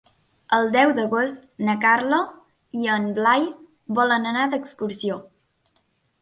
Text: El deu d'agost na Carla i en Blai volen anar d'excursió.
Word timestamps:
El 0.59 0.69
deu 0.75 0.93
d'agost 0.99 1.43
na 1.67 1.75
Carla 1.83 2.21
i 2.79 2.87
en 2.95 3.05
Blai 3.19 3.45
volen 4.01 4.27
anar 4.31 4.47
d'excursió. 4.55 5.21